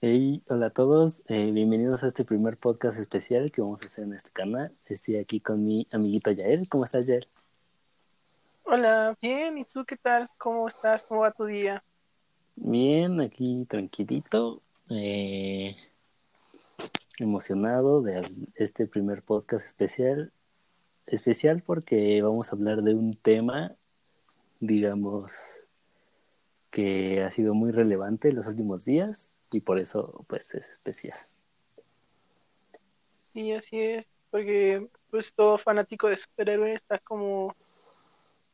[0.00, 4.04] Hey, hola a todos, eh, bienvenidos a este primer podcast especial que vamos a hacer
[4.04, 4.72] en este canal.
[4.86, 6.68] Estoy aquí con mi amiguito Yael.
[6.68, 7.26] ¿Cómo estás, Yael?
[8.62, 10.28] Hola, bien, ¿y tú qué tal?
[10.38, 11.02] ¿Cómo estás?
[11.02, 11.82] ¿Cómo va tu día?
[12.54, 15.74] Bien, aquí tranquilito, eh,
[17.18, 18.22] emocionado de
[18.54, 20.30] este primer podcast especial.
[21.08, 23.74] Especial porque vamos a hablar de un tema,
[24.60, 25.32] digamos,
[26.70, 31.18] que ha sido muy relevante en los últimos días y por eso pues es especial.
[33.28, 37.54] Sí, así es, porque pues todo fanático de superhéroes está como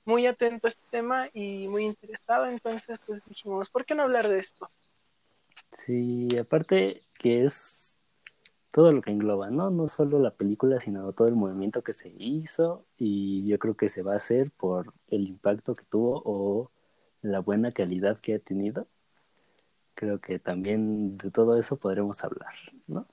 [0.05, 4.28] muy atento a este tema y muy interesado, entonces pues dijimos, ¿por qué no hablar
[4.28, 4.69] de esto?
[5.86, 7.95] Sí, aparte que es
[8.70, 9.70] todo lo que engloba, ¿no?
[9.70, 13.88] No solo la película, sino todo el movimiento que se hizo y yo creo que
[13.88, 16.70] se va a hacer por el impacto que tuvo o
[17.22, 18.88] la buena calidad que ha tenido.
[19.95, 22.55] Creo que también de todo eso podremos hablar,
[22.87, 23.07] ¿no?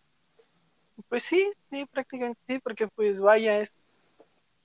[1.09, 3.73] Pues sí, sí, prácticamente sí, porque pues vaya, es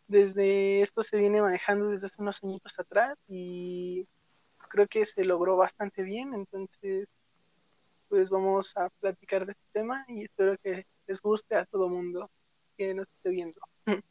[0.08, 4.06] desde esto se viene manejando desde hace unos añitos atrás y
[4.69, 7.08] creo que se logró bastante bien, entonces
[8.08, 12.30] pues vamos a platicar de este tema y espero que les guste a todo mundo
[12.77, 13.61] que nos esté viendo.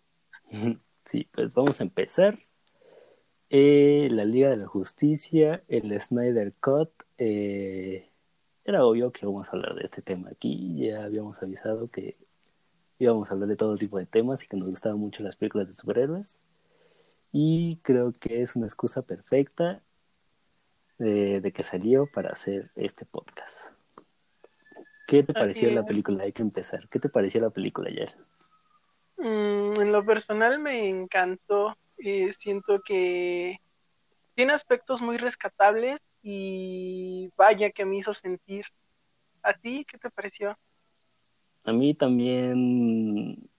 [1.06, 2.40] Sí, pues vamos a empezar.
[3.58, 6.90] Eh, la Liga de la Justicia, el Snyder Cut.
[7.18, 8.10] Eh,
[8.66, 10.76] era obvio que íbamos a hablar de este tema aquí.
[10.78, 12.18] Ya habíamos avisado que
[13.00, 15.68] íbamos a hablar de todo tipo de temas y que nos gustaban mucho las películas
[15.68, 16.38] de superhéroes.
[17.32, 19.82] Y creo que es una excusa perfecta
[20.98, 23.72] de, de que salió para hacer este podcast.
[25.08, 26.26] ¿Qué te pareció la película?
[26.26, 26.90] Hay que empezar.
[26.90, 28.18] ¿Qué te pareció la película ayer?
[29.16, 31.78] Mm, en lo personal me encantó.
[31.98, 33.60] Eh, siento que
[34.36, 38.66] tiene aspectos muy rescatables y vaya que me hizo sentir.
[39.42, 40.58] ¿A ti qué te pareció?
[41.64, 43.50] A mí también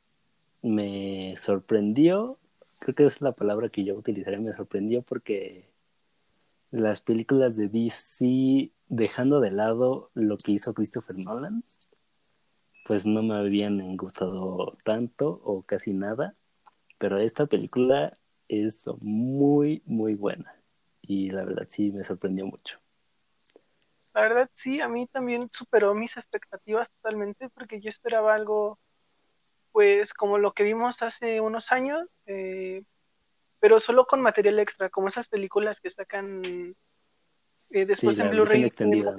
[0.62, 2.38] me sorprendió,
[2.78, 5.68] creo que es la palabra que yo utilizaría, me sorprendió porque
[6.70, 11.62] las películas de DC, dejando de lado lo que hizo Christopher Nolan,
[12.84, 16.34] pues no me habían gustado tanto o casi nada,
[16.98, 18.16] pero esta película
[18.48, 20.54] es muy, muy buena
[21.02, 22.78] y la verdad sí me sorprendió mucho.
[24.14, 28.78] La verdad sí, a mí también superó mis expectativas totalmente porque yo esperaba algo
[29.72, 32.82] pues como lo que vimos hace unos años, eh,
[33.60, 36.74] pero solo con material extra, como esas películas que sacan
[37.68, 38.70] eh, después en Blu-ray.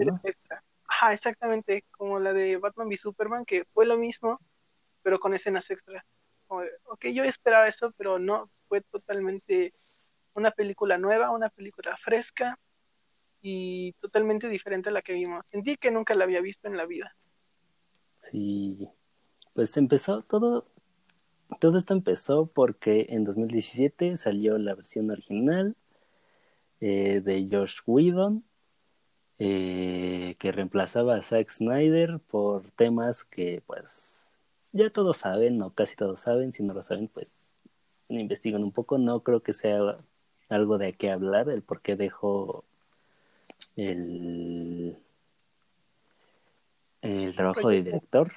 [0.03, 0.19] ¿no?
[0.87, 4.39] Ajá, exactamente, como la de Batman v Superman, que fue lo mismo,
[5.03, 6.03] pero con escenas extra.
[6.47, 9.73] ok, yo esperaba eso, pero no, fue totalmente
[10.33, 12.59] una película nueva, una película fresca
[13.41, 15.45] y totalmente diferente a la que vimos.
[15.51, 17.15] Sentí que nunca la había visto en la vida.
[18.31, 18.89] Sí,
[19.53, 20.67] pues empezó todo,
[21.59, 25.75] todo esto empezó porque en 2017 salió la versión original
[26.79, 28.43] eh, de George Whedon,
[29.39, 34.29] eh, que reemplazaba a Zack Snyder por temas que pues
[34.71, 37.46] ya todos saben, o casi todos saben, si no lo saben pues
[38.09, 39.97] investigan un poco, no creo que sea
[40.49, 42.63] algo de qué hablar, el por qué dejó
[43.75, 44.97] el,
[47.01, 48.31] el trabajo de director.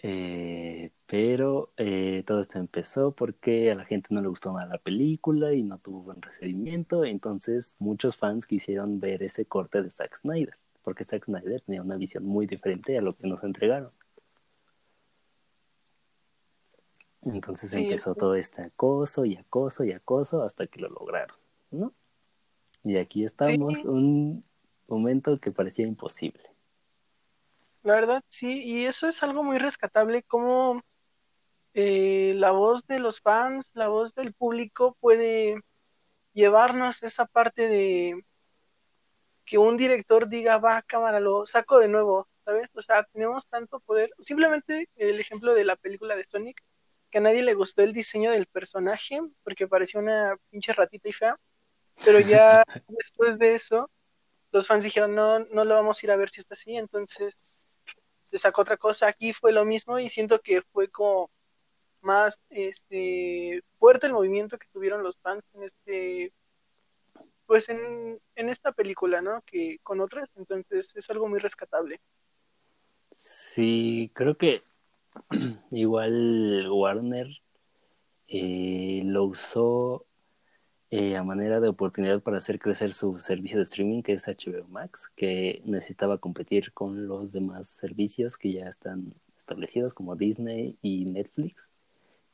[0.00, 4.78] Eh, pero eh, todo esto empezó porque a la gente no le gustó nada la
[4.78, 7.04] película y no tuvo buen recibimiento.
[7.04, 11.96] Entonces muchos fans quisieron ver ese corte de Zack Snyder, porque Zack Snyder tenía una
[11.96, 13.90] visión muy diferente a lo que nos entregaron.
[17.22, 21.36] Entonces empezó todo este acoso y acoso y acoso hasta que lo lograron,
[21.70, 21.92] ¿no?
[22.84, 24.44] Y aquí estamos, un
[24.86, 26.42] momento que parecía imposible.
[27.82, 30.82] La verdad, sí, y eso es algo muy rescatable, como
[31.74, 35.60] eh, la voz de los fans, la voz del público puede
[36.32, 38.24] llevarnos esa parte de
[39.44, 42.68] que un director diga, va, cámara, lo saco de nuevo, ¿sabes?
[42.74, 44.10] O sea, tenemos tanto poder.
[44.20, 46.62] Simplemente el ejemplo de la película de Sonic,
[47.10, 51.12] que a nadie le gustó el diseño del personaje porque parecía una pinche ratita y
[51.12, 51.36] fea,
[52.04, 53.90] pero ya después de eso,
[54.52, 57.42] los fans dijeron, no, no lo vamos a ir a ver si está así, entonces
[58.26, 61.30] se sacó otra cosa, aquí fue lo mismo y siento que fue como
[62.00, 66.32] más este fuerte el movimiento que tuvieron los fans en este
[67.46, 69.40] pues en, en esta película, ¿no?
[69.46, 71.98] Que con otras, entonces es algo muy rescatable.
[73.16, 74.62] Sí, creo que
[75.70, 77.28] igual Warner
[78.28, 80.06] eh, lo usó
[80.90, 84.66] eh, a manera de oportunidad para hacer crecer su servicio de streaming, que es HBO
[84.68, 91.06] Max, que necesitaba competir con los demás servicios que ya están establecidos, como Disney y
[91.06, 91.70] Netflix.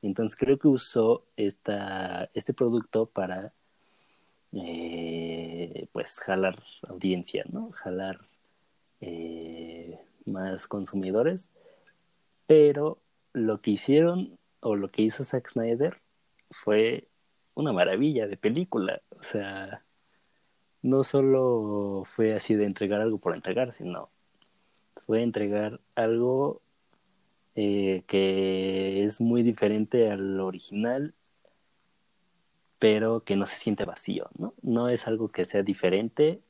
[0.03, 3.53] Entonces creo que usó esta, este producto para
[4.53, 7.70] eh, pues jalar audiencia, ¿no?
[7.70, 8.20] Jalar
[10.25, 11.50] más consumidores.
[12.46, 13.00] Pero
[13.32, 16.00] lo que hicieron o lo que hizo Zack Snyder
[16.50, 17.08] fue
[17.55, 19.00] una maravilla de película.
[19.11, 19.85] O sea,
[20.82, 24.11] no solo fue así de entregar algo por entregar, sino
[25.06, 26.62] fue entregar algo
[27.55, 31.14] eh, que es muy diferente al original,
[32.79, 34.55] pero que no se siente vacío, ¿no?
[34.62, 36.41] No es algo que sea diferente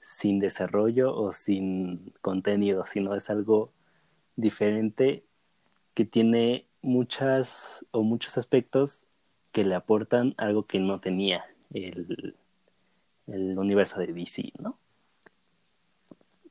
[0.00, 3.72] sin desarrollo o sin contenido, sino es algo
[4.36, 5.24] diferente
[5.94, 9.02] que tiene muchas o muchos aspectos
[9.52, 12.36] que le aportan algo que no tenía el,
[13.26, 14.78] el universo de DC, ¿no?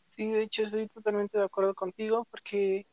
[0.09, 2.85] Sí, de hecho estoy totalmente de acuerdo contigo porque,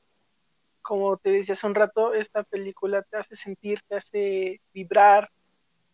[0.82, 5.30] como te decía hace un rato, esta película te hace sentir, te hace vibrar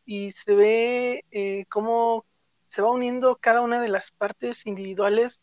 [0.07, 2.25] y se ve eh, cómo
[2.69, 5.41] se va uniendo cada una de las partes individuales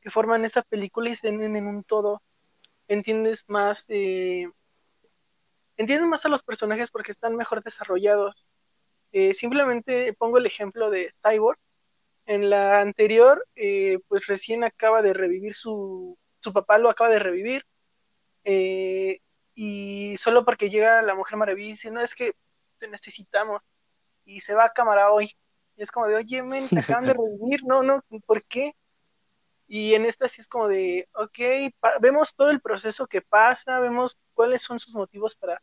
[0.00, 2.20] que forman esta película y se unen en un todo.
[2.88, 4.48] Entiendes más, eh,
[5.76, 8.46] entiendes más a los personajes porque están mejor desarrollados.
[9.12, 11.58] Eh, simplemente pongo el ejemplo de Cyborg.
[12.26, 17.18] En la anterior, eh, pues recién acaba de revivir su, su papá lo acaba de
[17.18, 17.64] revivir.
[19.56, 22.34] y solo porque llega la Mujer Maravilla diciendo es que
[22.78, 23.62] te necesitamos
[24.24, 25.36] y se va a cámara hoy
[25.76, 28.74] y es como de, oye, men, te acaban de revivir, no, no, ¿por qué?
[29.66, 34.18] Y en esta sí es como de, ok, vemos todo el proceso que pasa, vemos
[34.34, 35.62] cuáles son sus motivos para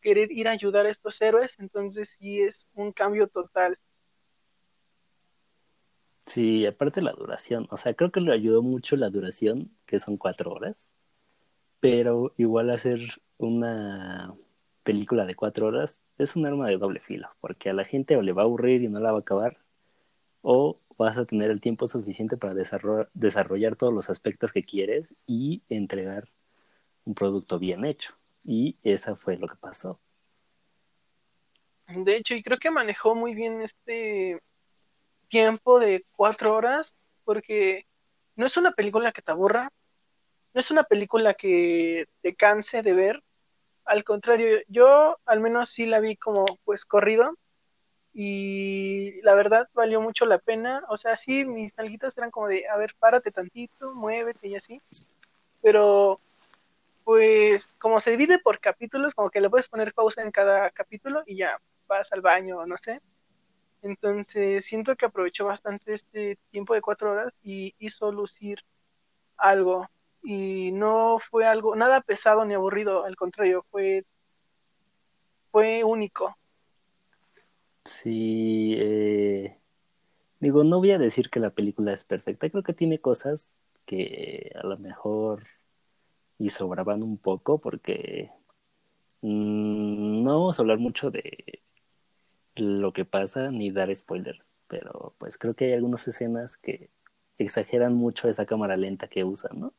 [0.00, 3.78] querer ir a ayudar a estos héroes, entonces sí es un cambio total.
[6.26, 10.16] Sí, aparte la duración, o sea, creo que le ayudó mucho la duración, que son
[10.16, 10.92] cuatro horas,
[11.78, 13.00] pero igual hacer
[13.38, 14.34] una
[14.82, 18.22] película de cuatro horas es un arma de doble filo, porque a la gente o
[18.22, 19.58] le va a aburrir y no la va a acabar,
[20.42, 25.62] o vas a tener el tiempo suficiente para desarrollar, todos los aspectos que quieres y
[25.68, 26.28] entregar
[27.04, 28.14] un producto bien hecho.
[28.44, 30.00] Y eso fue lo que pasó.
[31.88, 34.40] De hecho, y creo que manejó muy bien este
[35.28, 36.94] tiempo de cuatro horas,
[37.24, 37.86] porque
[38.34, 39.70] no es una película que te aburra,
[40.54, 43.22] no es una película que te canse de ver,
[43.86, 47.36] al contrario, yo al menos sí la vi como pues corrido
[48.18, 50.82] y la verdad valió mucho la pena.
[50.88, 54.80] O sea, sí, mis nalguitas eran como de, a ver, párate tantito, muévete y así.
[55.60, 56.18] Pero
[57.04, 61.24] pues como se divide por capítulos, como que le puedes poner pausa en cada capítulo
[61.26, 63.02] y ya vas al baño, no sé.
[63.82, 68.60] Entonces siento que aprovechó bastante este tiempo de cuatro horas y hizo lucir
[69.36, 69.90] algo
[70.22, 74.06] y no fue algo nada pesado ni aburrido, al contrario, fue
[75.52, 76.34] fue único.
[77.86, 79.58] Sí, eh,
[80.40, 83.48] digo, no voy a decir que la película es perfecta, creo que tiene cosas
[83.86, 85.44] que a lo mejor
[86.38, 88.30] y sobraban un poco porque
[89.22, 91.62] mm, no vamos a hablar mucho de
[92.56, 96.90] lo que pasa ni dar spoilers, pero pues creo que hay algunas escenas que
[97.38, 99.74] exageran mucho esa cámara lenta que usan, ¿no?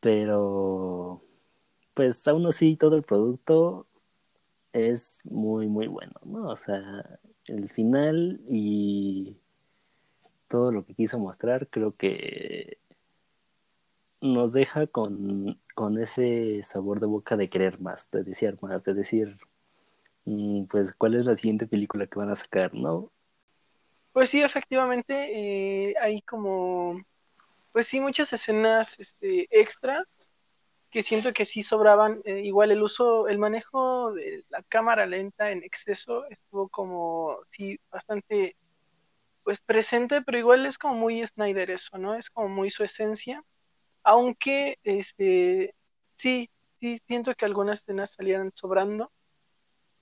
[0.00, 1.22] pero
[1.94, 3.86] pues aún así todo el producto
[4.72, 6.48] es muy muy bueno, ¿no?
[6.48, 9.36] O sea, el final y
[10.48, 12.78] todo lo que quiso mostrar creo que
[14.20, 15.58] nos deja con,
[16.00, 19.38] ese sabor de boca de querer más, de desear más, de decir,
[20.26, 23.10] mm, pues, ¿cuál es la siguiente película que van a sacar, no?
[24.12, 27.00] Pues sí, efectivamente, eh, hay como
[27.72, 30.04] pues sí, muchas escenas este, extra
[30.90, 32.20] que siento que sí sobraban.
[32.24, 37.78] Eh, igual el uso, el manejo de la cámara lenta en exceso estuvo como, sí,
[37.90, 38.56] bastante,
[39.44, 42.14] pues presente, pero igual es como muy Snyder eso, ¿no?
[42.16, 43.44] Es como muy su esencia.
[44.02, 45.74] Aunque, este,
[46.16, 49.12] sí, sí, siento que algunas escenas salieron sobrando.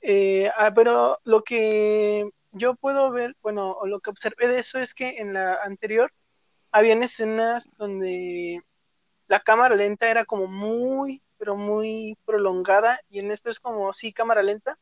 [0.01, 4.79] Eh, ah, pero lo que yo puedo ver, bueno, o lo que observé de eso
[4.79, 6.13] es que en la anterior
[6.73, 8.63] habían escenas donde
[9.29, 14.13] la cámara lenta era como muy, pero muy prolongada y en esto es como, sí,
[14.13, 14.79] cámara lenta,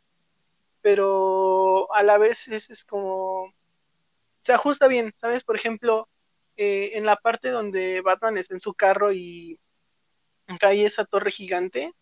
[0.81, 3.53] pero a la vez es, como,
[4.43, 5.45] se ajusta bien, ¿sabes?
[5.45, 6.09] Por ejemplo,
[6.57, 9.59] eh, en la parte donde Batman está en su carro y
[10.61, 11.93] cae esa torre gigante,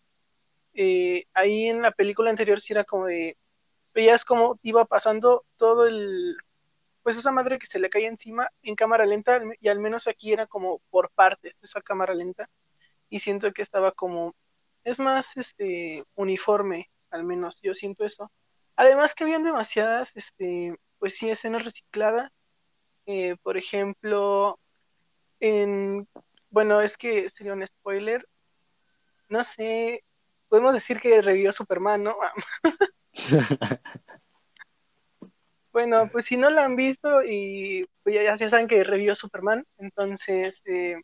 [0.73, 3.37] eh, ahí en la película anterior sí era como de,
[3.93, 6.37] veías como iba pasando todo el,
[7.05, 10.33] pues esa madre que se le caía encima en cámara lenta y al menos aquí
[10.33, 12.49] era como por partes esa cámara lenta
[13.11, 14.33] y siento que estaba como,
[14.83, 18.31] es más, este, uniforme, al menos yo siento eso.
[18.75, 22.31] Además que habían demasiadas, este, pues sí, escenas recicladas.
[23.05, 24.59] Eh, por ejemplo,
[25.39, 26.07] en,
[26.49, 28.27] bueno, es que sería un spoiler.
[29.29, 30.03] No sé,
[30.49, 32.15] podemos decir que revivió Superman, ¿no?
[35.75, 39.65] bueno, pues si no la han visto y pues ya, ya saben que revivió Superman,
[39.77, 40.95] entonces, eh,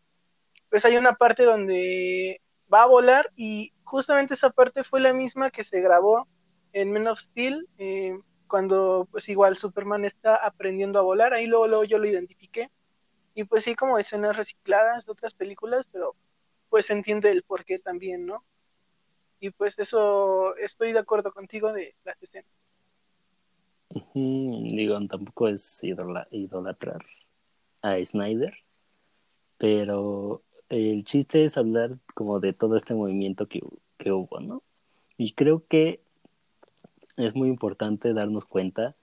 [0.69, 2.39] pues hay una parte donde
[2.73, 6.25] va a volar y justamente esa parte fue la misma que se grabó
[6.71, 11.67] en Men of Steel, eh, cuando pues igual Superman está aprendiendo a volar, ahí luego,
[11.67, 12.71] luego yo lo identifiqué.
[13.35, 16.15] Y pues sí, como escenas recicladas de otras películas, pero
[16.69, 18.45] pues se entiende el porqué también, ¿no?
[19.41, 22.60] Y pues eso, estoy de acuerdo contigo de las escenas.
[24.13, 27.05] Digo, tampoco es idolatrar
[27.81, 28.53] a Snyder,
[29.57, 33.61] pero el chiste es hablar como de todo este movimiento que,
[33.97, 34.63] que hubo, ¿no?
[35.17, 36.01] Y creo que
[37.17, 38.95] es muy importante darnos cuenta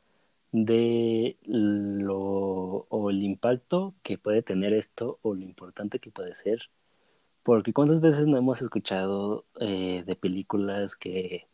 [0.53, 6.71] de lo o el impacto que puede tener esto o lo importante que puede ser
[7.49, 11.47] porque cuántas veces no hemos escuchado eh, de películas que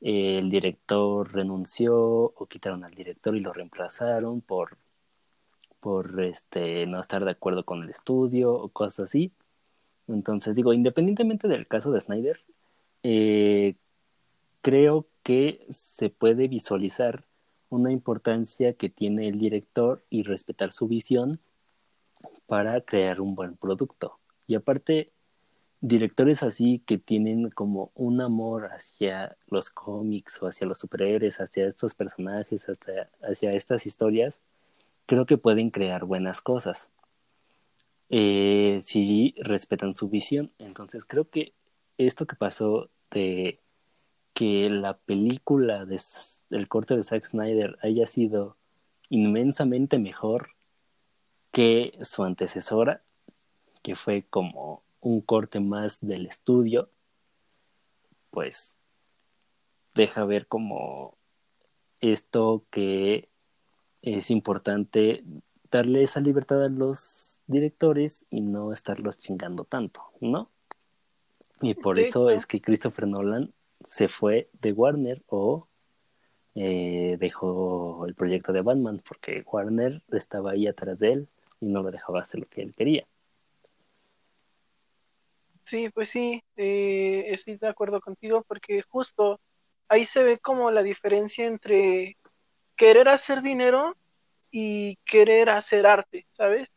[0.00, 4.78] el director renunció o quitaron al director y lo reemplazaron por
[5.80, 9.32] por este no estar de acuerdo con el estudio o cosas así
[10.08, 12.40] entonces digo independientemente del caso de Snyder
[13.02, 13.74] eh,
[14.62, 17.24] creo que se puede visualizar
[17.70, 21.40] una importancia que tiene el director y respetar su visión
[22.46, 24.18] para crear un buen producto.
[24.46, 25.12] Y aparte,
[25.80, 31.66] directores así que tienen como un amor hacia los cómics o hacia los superhéroes, hacia
[31.66, 32.66] estos personajes,
[33.22, 34.40] hacia, estas historias,
[35.06, 36.88] creo que pueden crear buenas cosas.
[38.10, 40.50] Eh, si respetan su visión.
[40.58, 41.54] Entonces creo que
[41.96, 43.60] esto que pasó de
[44.34, 46.00] que la película de,
[46.50, 48.56] del corte de Zack Snyder haya sido
[49.08, 50.50] inmensamente mejor
[51.52, 53.02] que su antecesora,
[53.82, 56.90] que fue como un corte más del estudio,
[58.30, 58.76] pues
[59.94, 61.16] deja ver como
[62.00, 63.28] esto que
[64.02, 65.24] es importante
[65.70, 70.50] darle esa libertad a los directores y no estarlos chingando tanto, ¿no?
[71.60, 73.52] Y por eso es que Christopher Nolan
[73.84, 75.68] se fue de Warner o
[76.54, 81.28] eh, dejó el proyecto de Batman porque Warner estaba ahí atrás de él
[81.60, 83.06] y no lo dejaba hacer lo que él quería.
[85.64, 89.40] Sí, pues sí, eh, estoy de acuerdo contigo porque justo
[89.88, 92.16] ahí se ve como la diferencia entre
[92.76, 93.96] querer hacer dinero
[94.50, 96.68] y querer hacer arte, ¿sabes?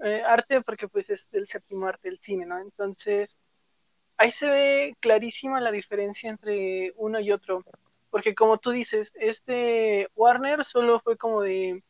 [0.00, 2.58] Eh, arte porque pues es el séptimo arte del cine, ¿no?
[2.60, 3.38] Entonces,
[4.16, 7.64] ahí se ve clarísima la diferencia entre uno y otro,
[8.10, 11.82] porque como tú dices, este Warner solo fue como de,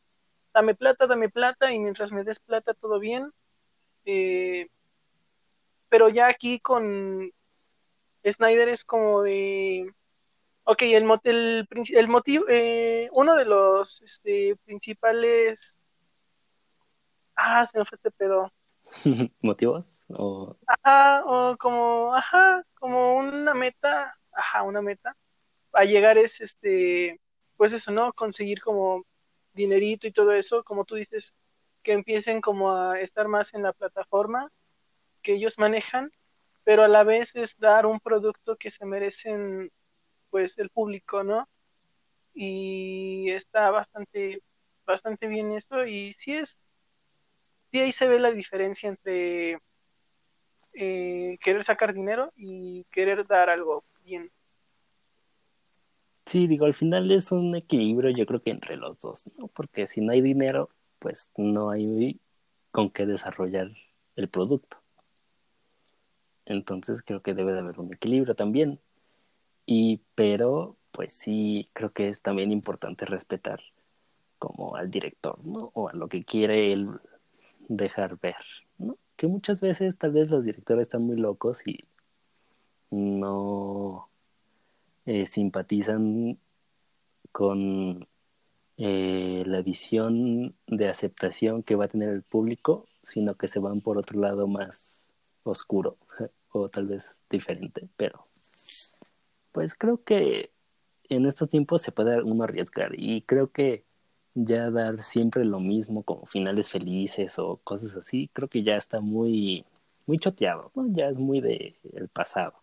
[0.54, 3.32] dame plata, dame plata, y mientras me des plata todo bien,
[4.06, 4.68] eh,
[5.88, 7.32] pero ya aquí con
[8.24, 9.92] Snyder es como de,
[10.64, 15.74] ok, el, el, el motivo, eh, uno de los este, principales,
[17.36, 18.52] ah, se me fue este pedo.
[19.42, 19.84] ¿Motivos?
[20.08, 20.56] O...
[20.66, 25.16] Ajá, o como, ajá, como una meta, ajá, una meta,
[25.72, 27.20] a llegar es, este,
[27.56, 28.12] pues eso, ¿no?
[28.12, 29.04] Conseguir como
[29.52, 31.34] dinerito y todo eso, como tú dices,
[31.82, 34.50] que empiecen como a estar más en la plataforma
[35.28, 36.10] que ellos manejan,
[36.64, 39.70] pero a la vez es dar un producto que se merecen,
[40.30, 41.46] pues, el público, ¿no?
[42.32, 44.40] Y está bastante,
[44.86, 46.62] bastante bien eso, y sí es,
[47.70, 49.58] sí ahí se ve la diferencia entre
[50.72, 54.30] eh, querer sacar dinero y querer dar algo bien.
[56.24, 59.48] Sí, digo, al final es un equilibrio, yo creo que entre los dos, ¿no?
[59.48, 62.18] Porque si no hay dinero, pues no hay
[62.70, 63.72] con qué desarrollar
[64.16, 64.78] el producto.
[66.48, 68.80] Entonces creo que debe de haber un equilibrio también.
[69.66, 73.60] Y pero, pues sí, creo que es también importante respetar
[74.38, 75.70] como al director, ¿no?
[75.74, 76.88] O a lo que quiere él
[77.68, 78.36] dejar ver,
[78.78, 78.96] ¿no?
[79.16, 81.84] que muchas veces tal vez los directores están muy locos y
[82.90, 84.08] no
[85.06, 86.38] eh, simpatizan
[87.32, 88.08] con
[88.76, 93.80] eh, la visión de aceptación que va a tener el público, sino que se van
[93.80, 95.10] por otro lado más
[95.42, 95.98] oscuro
[96.52, 98.26] o tal vez diferente, pero
[99.52, 100.50] pues creo que
[101.08, 103.84] en estos tiempos se puede uno arriesgar y creo que
[104.34, 109.00] ya dar siempre lo mismo como finales felices o cosas así, creo que ya está
[109.00, 109.64] muy
[110.06, 110.86] muy choteado, ¿no?
[110.88, 112.54] Ya es muy de el pasado.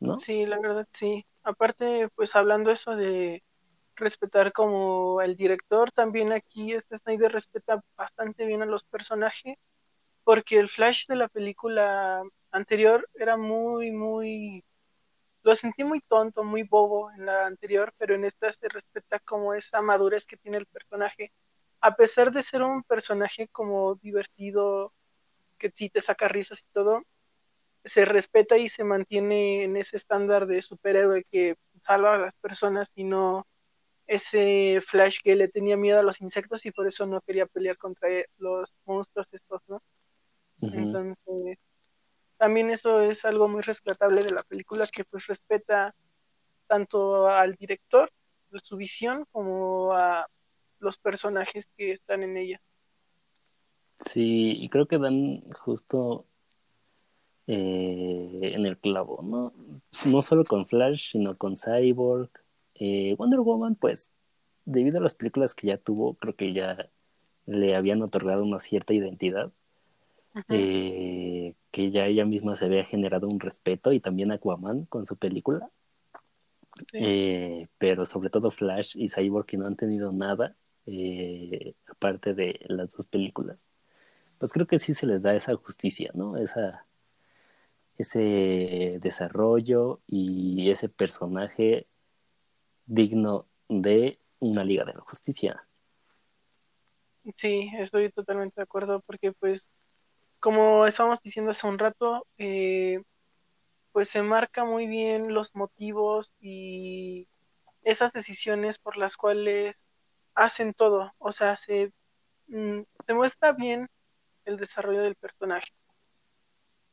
[0.00, 0.18] ¿No?
[0.18, 1.26] Sí, la verdad sí.
[1.42, 3.42] Aparte, pues hablando eso de
[3.94, 9.58] respetar como el director, también aquí este Snyder respeta bastante bien a los personajes,
[10.24, 14.64] porque el Flash de la película anterior era muy, muy
[15.44, 19.54] lo sentí muy tonto, muy bobo en la anterior, pero en esta se respeta como
[19.54, 21.32] esa madurez que tiene el personaje.
[21.80, 24.92] A pesar de ser un personaje como divertido,
[25.58, 27.02] que sí te saca risas y todo,
[27.84, 32.92] se respeta y se mantiene en ese estándar de superhéroe que salva a las personas
[32.96, 33.46] y no
[34.06, 37.78] ese Flash que le tenía miedo a los insectos y por eso no quería pelear
[37.78, 39.82] contra los monstruos estos, ¿no?
[40.72, 41.58] Entonces,
[42.36, 45.94] también eso es algo muy rescatable de la película que pues respeta
[46.66, 48.10] tanto al director,
[48.62, 50.28] su visión, como a
[50.78, 52.60] los personajes que están en ella.
[54.10, 56.26] Sí, y creo que dan justo
[57.46, 59.52] eh, en el clavo, ¿no?
[60.06, 62.30] No solo con Flash, sino con Cyborg.
[62.74, 64.10] Eh, Wonder Woman, pues,
[64.64, 66.90] debido a las películas que ya tuvo, creo que ya
[67.46, 69.52] le habían otorgado una cierta identidad
[70.48, 75.16] eh, que ya ella misma se había generado un respeto y también Aquaman con su
[75.16, 75.70] película.
[76.92, 82.60] Eh, pero sobre todo Flash y Cyborg que no han tenido nada eh, aparte de
[82.66, 83.58] las dos películas.
[84.38, 86.36] Pues creo que sí se les da esa justicia, ¿no?
[86.36, 86.84] Esa,
[87.96, 91.86] ese desarrollo y ese personaje
[92.86, 95.64] digno de una Liga de la Justicia.
[97.36, 99.68] Sí, estoy totalmente de acuerdo porque pues
[100.44, 103.00] como estábamos diciendo hace un rato, eh,
[103.92, 107.28] pues se marca muy bien los motivos y
[107.82, 109.86] esas decisiones por las cuales
[110.34, 111.14] hacen todo.
[111.16, 111.92] O sea, se,
[112.48, 113.88] mm, se muestra bien
[114.44, 115.72] el desarrollo del personaje.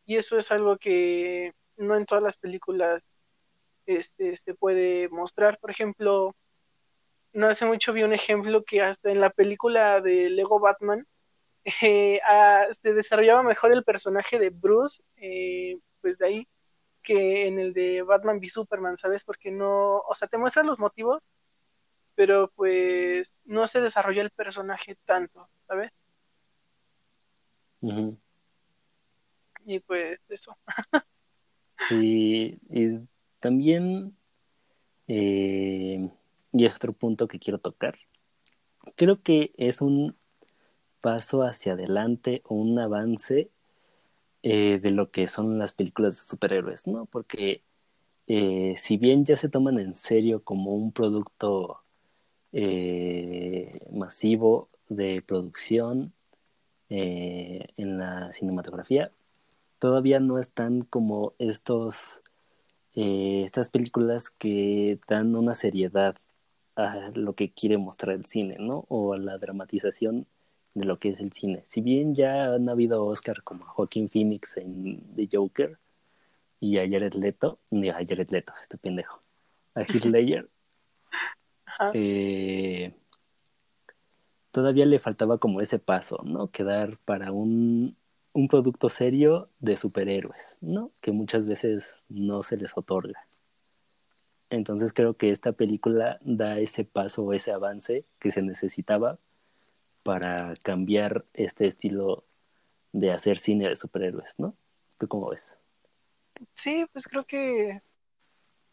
[0.05, 3.03] Y eso es algo que no en todas las películas
[3.85, 5.59] este, se puede mostrar.
[5.59, 6.33] Por ejemplo,
[7.33, 11.05] no hace mucho vi un ejemplo que hasta en la película de Lego Batman,
[11.63, 12.19] eh,
[12.81, 16.47] se desarrollaba mejor el personaje de Bruce, eh, pues de ahí,
[17.03, 19.23] que en el de Batman v Superman, ¿sabes?
[19.23, 21.27] Porque no, o sea, te muestran los motivos,
[22.15, 25.91] pero pues no se desarrolla el personaje tanto, ¿sabes?
[29.65, 30.57] Y pues eso.
[31.89, 32.99] sí, y
[33.39, 34.15] también,
[35.07, 36.09] eh,
[36.51, 37.97] y es otro punto que quiero tocar,
[38.95, 40.15] creo que es un
[41.01, 43.49] paso hacia adelante o un avance
[44.43, 47.05] eh, de lo que son las películas de superhéroes, ¿no?
[47.05, 47.63] Porque
[48.27, 51.83] eh, si bien ya se toman en serio como un producto
[52.53, 56.13] eh, masivo de producción
[56.89, 59.11] en la cinematografía,
[59.79, 62.21] todavía no están como estos
[62.93, 66.17] estas películas que dan una seriedad
[66.75, 68.85] a lo que quiere mostrar el cine, ¿no?
[68.89, 70.27] O a la dramatización
[70.73, 71.63] de lo que es el cine.
[71.67, 75.77] Si bien ya han habido Oscar como Joaquín Phoenix en The Joker
[76.59, 79.21] y a Jared Leto, ni a Jared Leto, este pendejo,
[79.75, 80.49] a Heath Ledger,
[81.93, 82.93] eh,
[84.51, 86.49] todavía le faltaba como ese paso, ¿no?
[86.49, 87.95] Quedar para un,
[88.33, 90.91] un producto serio de superhéroes, ¿no?
[91.01, 93.25] Que muchas veces no se les otorga.
[94.49, 99.17] Entonces creo que esta película da ese paso, ese avance que se necesitaba
[100.03, 102.25] para cambiar este estilo
[102.91, 104.55] de hacer cine de superhéroes, ¿no?
[104.97, 105.41] ¿Tú cómo ves?
[106.53, 107.81] Sí, pues creo que,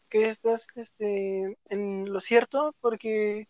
[0.09, 3.47] que estás este, en lo cierto, porque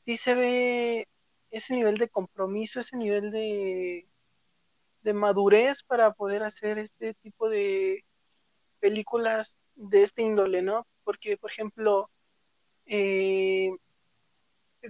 [0.00, 1.08] sí se ve
[1.50, 4.06] ese nivel de compromiso, ese nivel de,
[5.02, 8.04] de madurez para poder hacer este tipo de
[8.80, 10.86] películas de este índole, ¿no?
[11.04, 12.10] Porque, por ejemplo,
[12.86, 13.70] eh,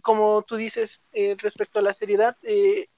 [0.01, 2.89] como tú dices, eh, respecto a la seriedad, eh,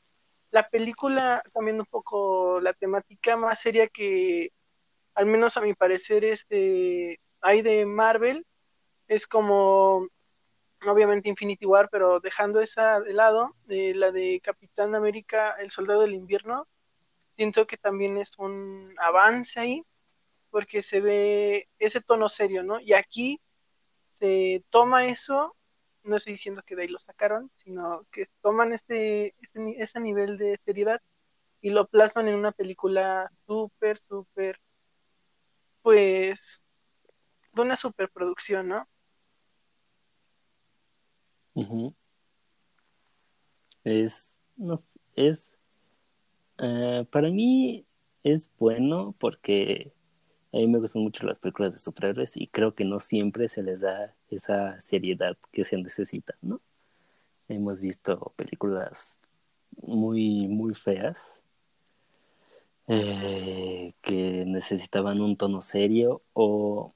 [0.51, 4.53] la película, cambiando un poco la temática, más seria que,
[5.15, 8.47] al menos a mi parecer, este, hay de Marvel,
[9.09, 10.07] es como,
[10.87, 16.03] obviamente, Infinity War, pero dejando esa de lado, eh, la de Capitán América, El Soldado
[16.03, 16.69] del Invierno,
[17.37, 19.85] siento que también es un avance ahí,
[20.51, 22.79] porque se ve ese tono serio, ¿no?
[22.81, 23.41] Y aquí
[24.13, 25.57] se toma eso
[26.05, 30.39] no estoy diciendo que de ahí lo sacaron, sino que toman este, este ese nivel
[30.39, 31.01] de seriedad
[31.61, 34.61] y lo plasman en una película súper, súper,
[35.81, 36.63] pues,
[37.55, 38.87] de una superproducción, ¿no?
[43.83, 44.85] Es, no,
[45.17, 45.57] es,
[46.59, 47.87] eh, para mí
[48.25, 49.94] es bueno porque
[50.55, 53.63] a mí me gustan mucho las películas de superhéroes y creo que no siempre se
[53.65, 56.61] les da esa seriedad que se necesita, ¿no?
[57.49, 59.19] Hemos visto películas
[59.83, 61.43] muy, muy feas
[62.87, 66.95] eh, que necesitaban un tono serio o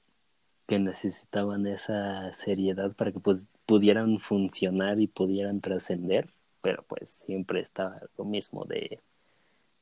[0.67, 6.29] que necesitaban esa seriedad para que pues, pudieran funcionar y pudieran trascender,
[6.61, 9.01] pero pues siempre estaba lo mismo de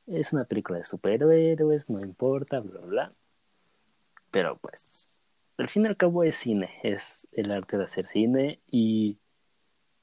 [0.08, 3.12] es una película de superhéroes, no importa, bla, bla, bla.
[4.38, 5.08] Pero pues,
[5.56, 9.18] al fin y al cabo es cine, es el arte de hacer cine y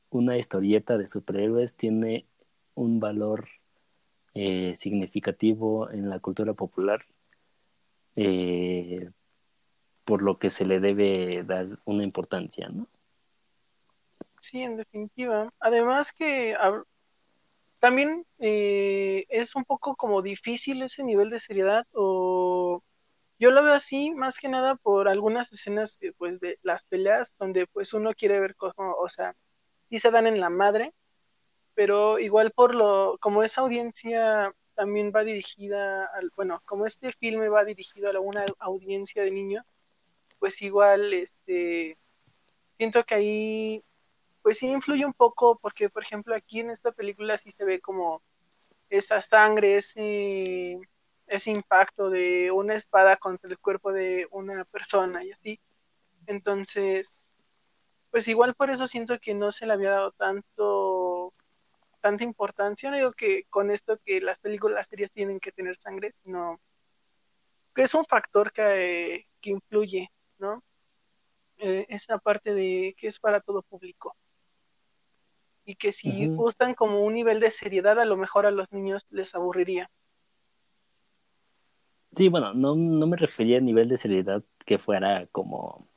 [0.09, 2.25] una historieta de superhéroes tiene
[2.73, 3.47] un valor
[4.33, 7.05] eh, significativo en la cultura popular,
[8.17, 9.09] eh,
[10.03, 12.89] por lo que se le debe dar una importancia, ¿no?
[14.39, 15.49] Sí, en definitiva.
[15.61, 16.57] Además que
[17.79, 22.83] también eh, es un poco como difícil ese nivel de seriedad o
[23.39, 27.67] yo lo veo así más que nada por algunas escenas pues de las peleas donde
[27.67, 29.35] pues uno quiere ver cómo, o sea,
[29.89, 30.93] sí se dan en la madre,
[31.73, 37.49] pero igual por lo, como esa audiencia también va dirigida al, bueno, como este filme
[37.49, 39.65] va dirigido a una audiencia de niños,
[40.39, 41.97] pues igual, este,
[42.73, 43.83] siento que ahí,
[44.41, 47.79] pues sí influye un poco, porque por ejemplo aquí en esta película sí se ve
[47.81, 48.21] como
[48.89, 50.79] esa sangre, ese,
[51.27, 55.59] ese impacto de una espada contra el cuerpo de una persona y así.
[56.27, 57.15] Entonces,
[58.11, 61.33] pues igual por eso siento que no se le había dado tanto
[62.01, 62.91] tanta importancia.
[62.91, 66.61] No digo que con esto que las películas, las series tienen que tener sangre, sino
[67.73, 70.63] que es un factor que, que influye, ¿no?
[71.57, 74.15] Eh, esa parte de que es para todo público.
[75.65, 79.05] Y que si gustan como un nivel de seriedad, a lo mejor a los niños
[79.09, 79.89] les aburriría.
[82.15, 85.87] Sí, bueno, no, no me refería a nivel de seriedad que fuera como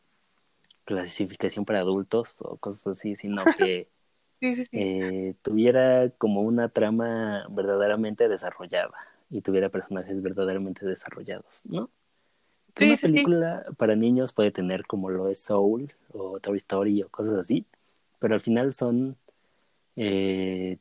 [0.85, 3.88] clasificación para adultos o cosas así, sino que
[4.40, 8.94] eh, tuviera como una trama verdaderamente desarrollada
[9.31, 11.90] y tuviera personajes verdaderamente desarrollados, ¿no?
[12.81, 17.38] una película para niños puede tener como lo es Soul o Toy Story o cosas
[17.38, 17.66] así,
[18.18, 19.16] pero al final son,
[19.96, 20.78] eh,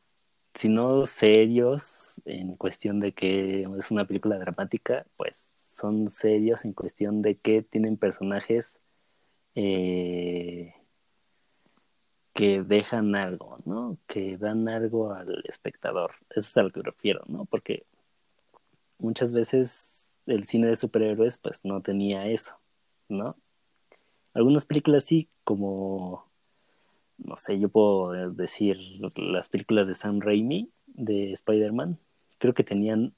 [0.58, 6.74] si no serios en cuestión de que es una película dramática, pues son serios en
[6.74, 8.80] cuestión de que tienen personajes
[9.56, 10.74] eh,
[12.34, 13.98] que dejan algo, ¿no?
[14.08, 16.12] Que dan algo al espectador.
[16.32, 17.46] Eso es a lo que refiero, ¿no?
[17.46, 17.86] Porque
[19.00, 22.60] muchas veces el cine de superhéroes pues no tenía eso,
[23.10, 23.38] ¿no?
[24.34, 26.27] Algunas películas sí, como,
[27.18, 28.78] no sé, yo puedo decir
[29.16, 32.00] las películas de Sam Raimi, de Spider-Man,
[32.38, 33.14] creo que tenían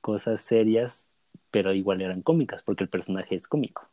[0.00, 1.08] cosas serias,
[1.50, 3.88] pero igual eran cómicas, porque el personaje es cómico.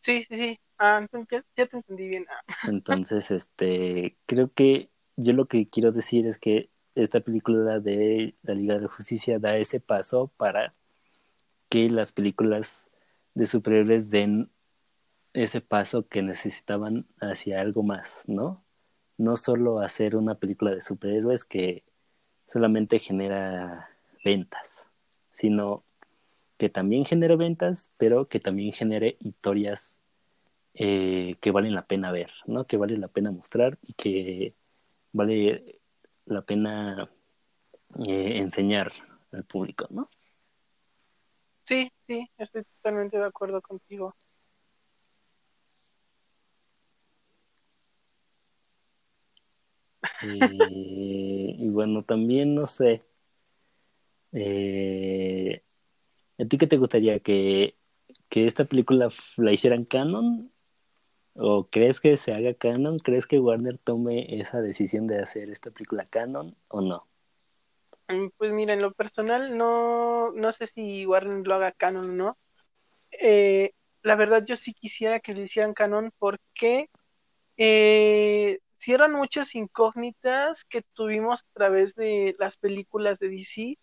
[0.00, 0.60] Sí, sí, sí.
[0.78, 2.26] Ah, entonces ya, te entendí bien.
[2.30, 2.68] Ah.
[2.68, 8.54] Entonces, este, creo que yo lo que quiero decir es que esta película de la
[8.54, 10.74] Liga de Justicia da ese paso para
[11.68, 12.88] que las películas
[13.34, 14.50] de superhéroes den
[15.32, 18.64] ese paso que necesitaban hacia algo más, ¿no?
[19.16, 21.84] No solo hacer una película de superhéroes que
[22.52, 23.90] solamente genera
[24.24, 24.86] ventas,
[25.32, 25.84] sino
[26.58, 29.96] que también genere ventas, pero que también genere historias
[30.74, 32.66] eh, que valen la pena ver, ¿no?
[32.66, 34.54] Que vale la pena mostrar y que
[35.12, 35.80] vale
[36.26, 37.10] la pena
[38.06, 38.92] eh, enseñar
[39.32, 40.08] al público, ¿no?
[41.64, 44.14] Sí, sí, estoy totalmente de acuerdo contigo.
[50.22, 53.02] Y bueno, también no sé.
[54.32, 55.62] Eh,
[56.38, 57.18] ¿A ti qué te gustaría?
[57.20, 57.76] ¿Que,
[58.30, 60.52] esta película la hicieran canon?
[61.34, 62.98] ¿O crees que se haga canon?
[62.98, 67.06] ¿Crees que Warner tome esa decisión de hacer esta película canon o no?
[68.08, 72.12] Mm, pues mira, en lo personal no, no sé si Warner lo haga canon o
[72.12, 72.38] no.
[73.10, 76.88] Eh, la verdad yo sí quisiera que lo hicieran canon porque
[77.56, 83.78] eh, cierran muchas incógnitas que tuvimos a través de las películas de DC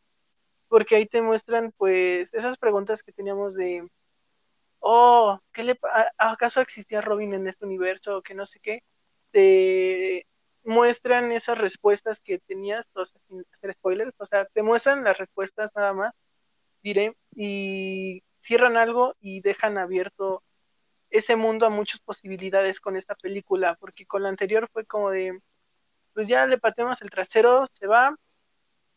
[0.70, 3.88] porque ahí te muestran pues esas preguntas que teníamos de,
[4.80, 5.80] oh, ¿qué le,
[6.18, 8.84] ¿acaso existía Robin en este universo o que no sé qué?
[9.32, 10.26] Te
[10.64, 12.90] muestran esas respuestas que tenías,
[13.28, 16.14] sin hacer spoilers, o sea, te muestran las respuestas nada más,
[16.82, 20.44] diré, y cierran algo y dejan abierto
[21.10, 25.42] ese mundo a muchas posibilidades con esta película, porque con la anterior fue como de,
[26.14, 28.16] pues ya le pateamos el trasero, se va,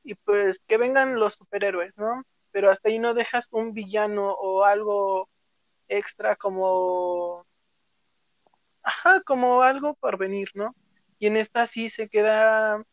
[0.02, 2.24] y pues que vengan los superhéroes, ¿no?
[2.52, 5.28] Pero hasta ahí no dejas un villano o algo
[5.88, 7.46] extra como,
[8.82, 10.74] ajá, como algo por venir, ¿no?
[11.18, 12.84] Y en esta sí se queda,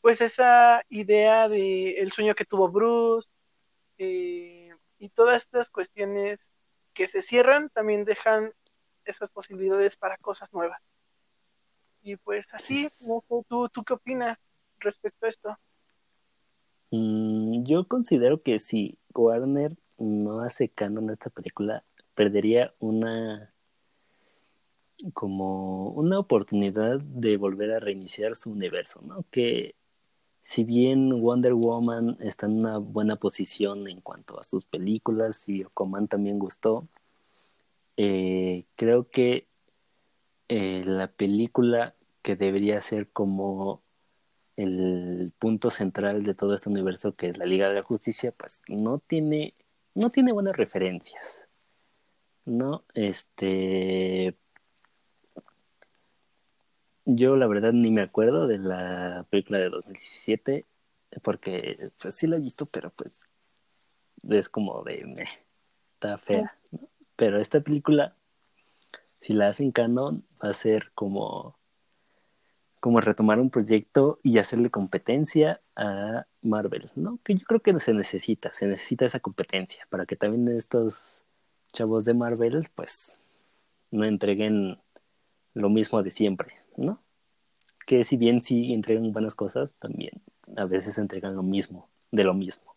[0.00, 3.28] pues esa idea de el sueño que tuvo Bruce,
[3.98, 6.52] eh, y todas estas cuestiones
[6.94, 8.52] que se cierran también dejan
[9.04, 10.80] esas posibilidades para cosas nuevas.
[12.02, 12.88] Y pues así,
[13.48, 14.40] ¿tú, ¿tú qué opinas
[14.78, 15.58] respecto a esto?
[16.90, 23.52] Mm, yo considero que si Warner no hace canon esta película, perdería una
[25.14, 29.24] como una oportunidad de volver a reiniciar su universo, ¿no?
[29.30, 29.74] Que
[30.42, 35.62] si bien Wonder Woman está en una buena posición en cuanto a sus películas y
[35.62, 36.88] Aquaman también gustó,
[37.96, 39.46] eh, creo que
[40.48, 43.82] eh, la película que debería ser como
[44.56, 48.60] el punto central de todo este universo que es la Liga de la Justicia, pues
[48.68, 49.54] no tiene,
[49.94, 51.46] no tiene buenas referencias.
[52.44, 54.36] No, este,
[57.04, 60.66] yo la verdad ni me acuerdo de la película de 2017
[61.22, 63.28] porque pues sí la he visto, pero pues
[64.28, 65.26] es como de
[65.94, 66.56] está fea.
[67.16, 68.16] Pero esta película,
[69.20, 71.56] si la hacen canon, va a ser como
[72.82, 77.20] como retomar un proyecto y hacerle competencia a Marvel, ¿no?
[77.22, 81.20] Que yo creo que se necesita, se necesita esa competencia para que también estos
[81.72, 83.20] chavos de Marvel, pues,
[83.92, 84.80] no entreguen
[85.54, 87.02] lo mismo de siempre, ¿no?
[87.86, 90.22] Que si bien sí entregan buenas cosas, también
[90.56, 92.76] a veces entregan lo mismo, de lo mismo.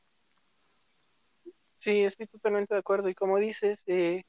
[1.78, 3.10] Sí, estoy totalmente de acuerdo.
[3.10, 4.24] Y como dices, eh,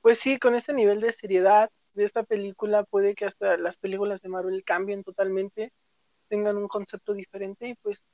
[0.00, 4.20] pues sí, con este nivel de seriedad, de esta película puede que hasta las películas
[4.20, 5.72] de Marvel cambien totalmente,
[6.28, 8.04] tengan un concepto diferente y pues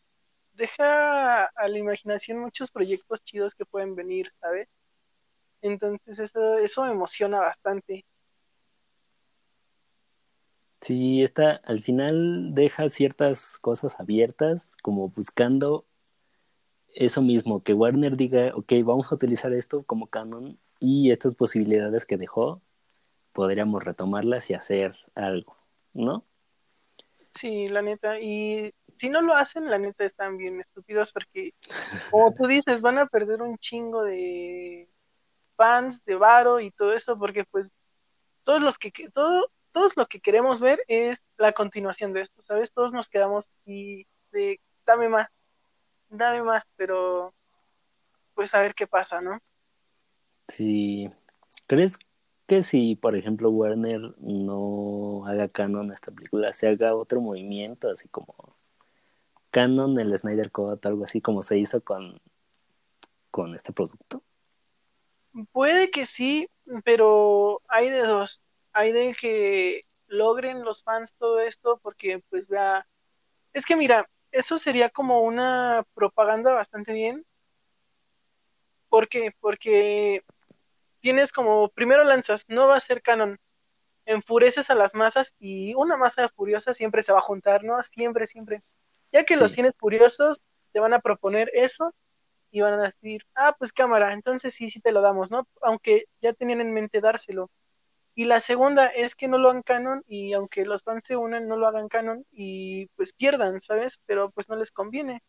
[0.53, 4.69] deja a la imaginación muchos proyectos chidos que pueden venir, ¿sabes?
[5.63, 8.05] Entonces eso, eso me emociona bastante.
[10.81, 15.85] Sí, esta al final deja ciertas cosas abiertas, como buscando
[16.95, 22.07] eso mismo, que Warner diga, ok, vamos a utilizar esto como canon y estas posibilidades
[22.07, 22.63] que dejó
[23.33, 25.57] podríamos retomarlas y hacer algo,
[25.93, 26.25] ¿no?
[27.35, 28.19] Sí, la neta.
[28.21, 31.55] Y si no lo hacen, la neta están bien estúpidos porque,
[32.11, 34.89] como tú dices, van a perder un chingo de
[35.57, 37.71] fans, de varo y todo eso, porque pues
[38.45, 42.73] todos los que todo, todos lo que queremos ver es la continuación de esto, ¿sabes?
[42.73, 45.29] Todos nos quedamos y de dame más,
[46.09, 47.35] dame más, pero
[48.35, 49.39] pues a ver qué pasa, ¿no?
[50.49, 51.11] Sí.
[51.67, 51.99] ¿Crees
[52.47, 57.89] que si, por ejemplo, Warner no haga canon a esta película, se haga otro movimiento,
[57.89, 58.35] así como
[59.51, 62.21] canon el Snyder Cut, algo así como se hizo con,
[63.31, 64.23] con este producto?
[65.53, 66.49] Puede que sí,
[66.85, 68.43] pero hay de dos.
[68.81, 72.87] Hay de que logren los fans todo esto porque pues vea,
[73.53, 77.27] es que mira, eso sería como una propaganda bastante bien.
[78.89, 79.35] ¿Por qué?
[79.39, 80.25] Porque
[81.01, 83.39] tienes como, primero lanzas, no va a ser canon,
[84.07, 87.83] enfureces a las masas y una masa furiosa siempre se va a juntar, ¿no?
[87.83, 88.63] Siempre, siempre.
[89.13, 90.41] Ya que los tienes furiosos,
[90.73, 91.95] te van a proponer eso
[92.51, 95.47] y van a decir, ah, pues cámara, entonces sí, sí te lo damos, ¿no?
[95.61, 97.51] Aunque ya tenían en mente dárselo.
[98.21, 101.49] Y la segunda es que no lo hagan canon y aunque los fans se unan,
[101.49, 103.99] no lo hagan canon y pues pierdan, ¿sabes?
[104.05, 105.23] Pero pues no les conviene.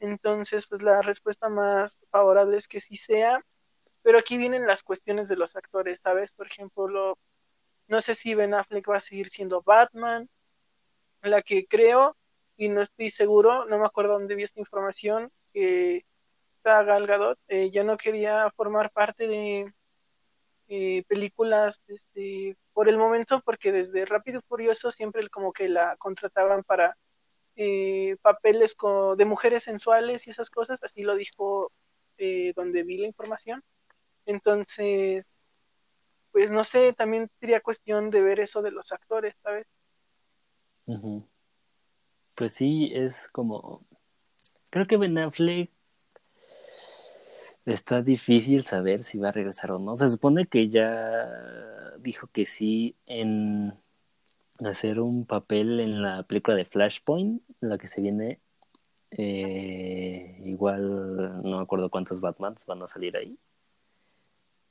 [0.00, 3.40] Entonces, pues la respuesta más favorable es que sí sea
[4.02, 6.32] pero aquí vienen las cuestiones de los actores, ¿sabes?
[6.32, 7.16] Por ejemplo,
[7.86, 10.28] no sé si Ben Affleck va a seguir siendo Batman,
[11.22, 12.16] la que creo,
[12.56, 16.04] y no estoy seguro, no me acuerdo dónde vi esta información, que
[16.64, 19.72] Gal Gadot eh, ya no quería formar parte de
[20.68, 25.96] eh, películas este, por el momento, porque desde Rápido y Furioso siempre como que la
[25.96, 26.96] contrataban para
[27.56, 28.76] eh, papeles
[29.16, 31.72] de mujeres sensuales y esas cosas, así lo dijo
[32.56, 33.62] donde vi la información.
[34.26, 35.24] Entonces,
[36.32, 39.66] pues no sé, también sería cuestión de ver eso de los actores, ¿sabes?
[42.34, 43.84] Pues sí, es como...
[44.70, 45.14] Creo que Ben
[47.72, 49.96] está difícil saber si va a regresar o no.
[49.96, 53.74] Se supone que ya dijo que sí en
[54.64, 58.40] hacer un papel en la película de Flashpoint, la que se viene.
[59.10, 63.38] Eh, igual no me acuerdo cuántos Batmans van a salir ahí.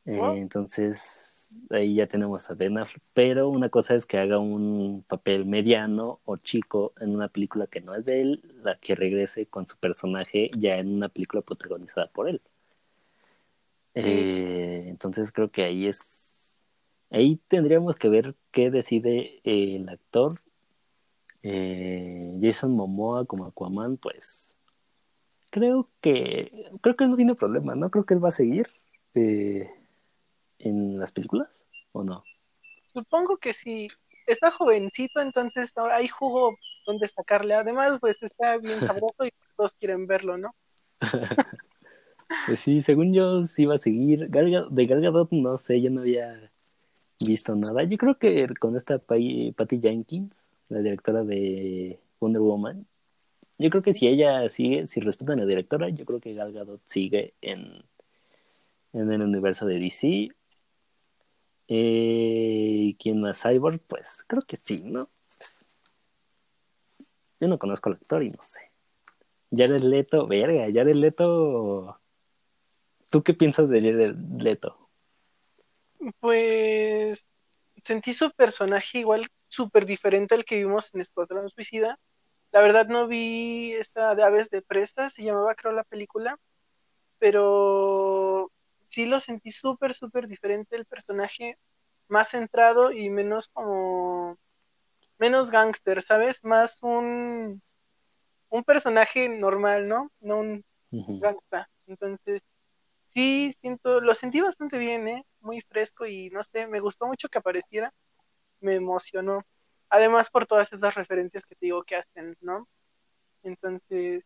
[0.05, 5.03] Eh, entonces, ahí ya tenemos a Ben Affleck, pero una cosa es que haga un
[5.07, 9.47] papel mediano o chico en una película que no es de él, la que regrese
[9.47, 12.41] con su personaje ya en una película protagonizada por él.
[14.05, 15.99] Eh, entonces creo que ahí es,
[17.09, 20.39] ahí tendríamos que ver qué decide el actor.
[21.43, 24.55] Eh, Jason Momoa como Aquaman, pues
[25.49, 27.89] creo que creo que él no tiene problema, ¿no?
[27.89, 28.67] Creo que él va a seguir.
[29.15, 29.69] Eh,
[30.59, 31.49] en las películas
[31.91, 32.23] o no?
[32.93, 33.87] Supongo que sí.
[34.25, 37.53] Está jovencito, entonces hay jugo donde sacarle.
[37.53, 40.55] Además, pues está bien sabroso y todos quieren verlo, ¿no?
[42.45, 44.29] pues sí, según yo sí iba a seguir.
[44.29, 46.51] de Gal no sé, yo no había
[47.25, 47.83] visto nada.
[47.83, 52.85] Yo creo que con esta Patty Jenkins, la directora de Wonder Woman,
[53.57, 56.53] yo creo que si ella sigue, si respetan a la directora, yo creo que Gal
[56.53, 57.83] Gadot sigue en,
[58.93, 60.29] en el universo de DC
[61.67, 63.41] eh, ¿Quién más?
[63.41, 65.09] Cyborg, pues creo que sí, ¿no?
[65.37, 65.65] Pues,
[67.39, 68.71] yo no conozco al actor y no sé.
[69.51, 71.99] Jared Leto, verga, Jared Leto.
[73.17, 74.91] ¿Tú qué piensas de Jared Leto?
[76.19, 77.25] Pues
[77.83, 81.97] sentí su personaje igual súper diferente al que vimos en Escuadrón Suicida.
[82.51, 86.37] La verdad no vi esta de Aves de Presa, se llamaba creo la película,
[87.17, 88.51] pero
[88.87, 91.57] sí lo sentí súper, súper diferente el personaje,
[92.09, 94.37] más centrado y menos como,
[95.17, 96.43] menos gángster, ¿sabes?
[96.43, 97.63] Más un,
[98.49, 100.11] un personaje normal, ¿no?
[100.19, 101.67] No un gangsta.
[101.87, 102.43] Entonces,
[103.17, 105.25] sí, siento, lo sentí bastante bien, ¿eh?
[105.39, 107.91] Muy fresco y no sé, me gustó mucho que apareciera,
[108.59, 109.43] me emocionó.
[109.89, 112.67] Además por todas esas referencias que te digo que hacen, ¿no?
[113.41, 114.23] Entonces,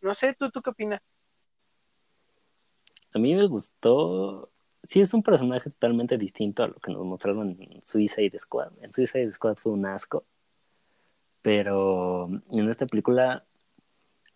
[0.00, 1.02] no sé, ¿tú, tú qué opinas?
[3.12, 4.50] a mí me gustó.
[4.84, 8.72] Sí, es un personaje totalmente distinto a lo que nos mostraron en Suicide Squad.
[8.80, 10.24] En Suicide Squad fue un asco.
[11.42, 13.44] Pero en esta película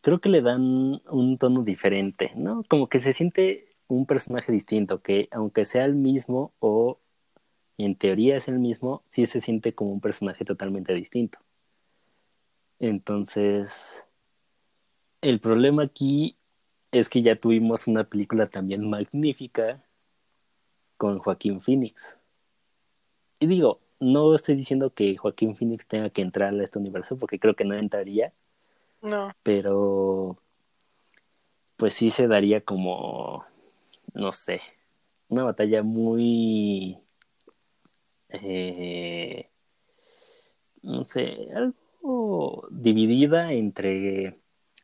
[0.01, 2.63] creo que le dan un tono diferente, ¿no?
[2.69, 6.99] Como que se siente un personaje distinto, que aunque sea el mismo o
[7.79, 11.39] en teoría es el mismo, sí se siente como un personaje totalmente distinto.
[12.79, 14.05] Entonces,
[15.21, 16.37] el problema aquí
[16.93, 19.83] es que ya tuvimos una película también magnífica
[20.97, 22.19] con Joaquín Phoenix.
[23.39, 27.39] Y digo, no estoy diciendo que Joaquín Phoenix tenga que entrar a este universo, porque
[27.39, 28.33] creo que no entraría.
[29.03, 29.33] No.
[29.43, 30.39] Pero,
[31.77, 33.45] pues sí se daría como,
[34.15, 34.61] no sé,
[35.29, 36.99] una batalla muy,
[38.29, 39.49] eh,
[40.83, 44.39] no sé, algo dividida entre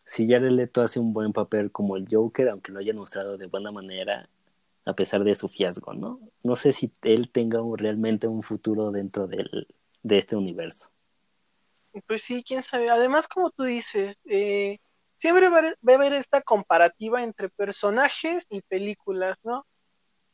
[0.07, 3.47] si Jared Leto hace un buen papel como el Joker, aunque lo haya mostrado de
[3.47, 4.29] buena manera,
[4.85, 6.21] a pesar de su fiasco, ¿no?
[6.43, 9.67] No sé si él tenga realmente un futuro dentro del,
[10.03, 10.89] de este universo.
[12.07, 12.89] Pues sí, quién sabe.
[12.91, 14.79] Además, como tú dices, eh,
[15.19, 19.67] siempre va a, haber esta comparativa entre personajes y películas, ¿no?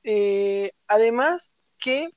[0.05, 2.11] Eh, además que,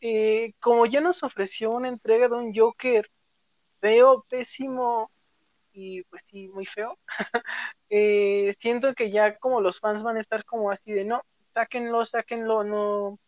[0.00, 3.10] eh, como ya nos ofreció una entrega de un Joker
[3.80, 5.10] feo, pésimo,
[5.72, 6.98] y pues sí, muy feo.
[7.90, 11.22] eh, siento que ya como los fans van a estar como así de no,
[11.54, 13.18] sáquenlo, sáquenlo, no,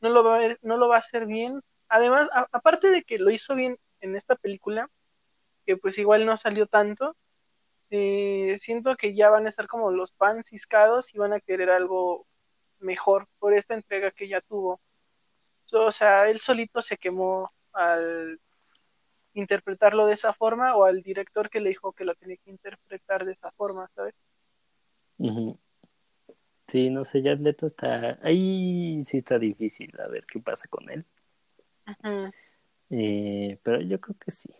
[0.00, 1.62] no lo va a, no lo va a hacer bien.
[1.88, 4.90] Además, aparte de que lo hizo bien en esta película,
[5.66, 7.16] que pues igual no salió tanto,
[7.90, 11.70] eh, siento que ya van a estar como los fans ciscados y van a querer
[11.70, 12.26] algo
[12.80, 14.80] mejor por esta entrega que ya tuvo.
[15.72, 18.40] o sea, él solito se quemó al
[19.34, 23.24] interpretarlo de esa forma o al director que le dijo que lo tenía que interpretar
[23.24, 24.14] de esa forma, ¿sabes?
[26.68, 30.90] Sí, no sé, ya Leto está ahí, sí está difícil a ver qué pasa con
[30.90, 31.04] él.
[32.90, 34.50] Eh, pero yo creo que sí.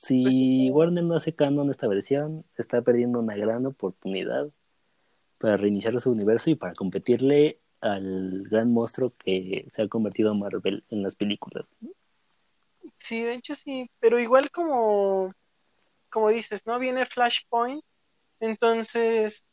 [0.00, 4.48] Si Warner no hace canon esta versión, está perdiendo una gran oportunidad
[5.36, 10.84] para reiniciar su universo y para competirle al gran monstruo que se ha convertido Marvel
[10.88, 11.66] en las películas.
[12.96, 15.34] Sí, de hecho sí, pero igual como,
[16.08, 16.78] como dices, ¿no?
[16.78, 17.84] Viene Flashpoint,
[18.40, 19.44] entonces,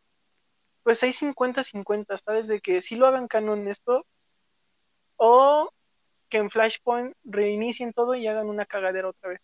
[0.83, 2.47] pues hay 50-50, ¿sabes?
[2.47, 4.05] De que si lo hagan canon esto,
[5.17, 5.69] o
[6.29, 9.41] que en Flashpoint reinicien todo y hagan una cagadera otra vez.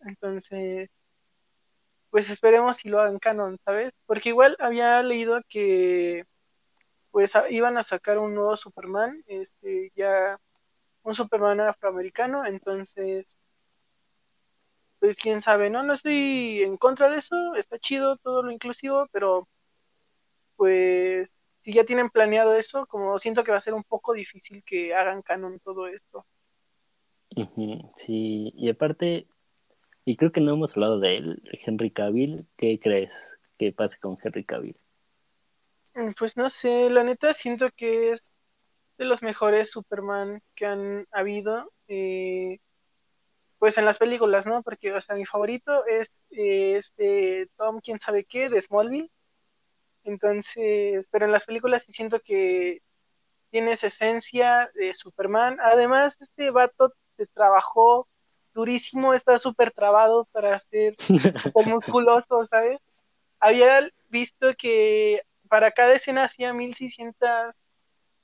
[0.00, 0.90] Entonces,
[2.10, 3.92] pues esperemos si lo hagan canon, ¿sabes?
[4.06, 6.24] Porque igual había leído que
[7.10, 10.38] pues iban a sacar un nuevo Superman, este ya
[11.02, 13.38] un Superman afroamericano, entonces,
[14.98, 15.82] pues quién sabe, ¿no?
[15.82, 19.48] No estoy en contra de eso, está chido todo lo inclusivo, pero
[20.56, 24.62] pues si ya tienen planeado eso, como siento que va a ser un poco difícil
[24.64, 26.26] que hagan canon todo esto.
[27.96, 29.26] Sí, y aparte,
[30.06, 34.16] y creo que no hemos hablado de él, Henry Cavill, ¿qué crees que pase con
[34.22, 34.76] Henry Cavill?
[35.94, 38.32] Mm, pues no sé, la neta siento que es
[38.98, 42.60] de los mejores Superman que han habido, eh,
[43.58, 44.62] pues en las películas, ¿no?
[44.62, 49.10] Porque, o sea, mi favorito es este Tom, quién sabe qué, de Smallville.
[50.04, 52.80] Entonces, pero en las películas sí siento que
[53.50, 55.58] tiene esa esencia de Superman.
[55.60, 58.08] Además, este vato te trabajó
[58.56, 60.96] durísimo, está súper trabado para ser
[61.66, 62.80] musculoso, ¿sabes?
[63.38, 67.54] Había visto que para cada escena hacía 1600